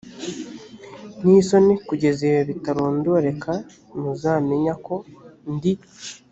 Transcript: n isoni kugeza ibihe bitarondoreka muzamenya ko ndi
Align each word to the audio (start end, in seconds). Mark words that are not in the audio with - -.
n 1.21 1.23
isoni 1.39 1.73
kugeza 1.87 2.19
ibihe 2.25 2.41
bitarondoreka 2.49 3.51
muzamenya 4.01 4.73
ko 4.85 4.95
ndi 5.53 5.73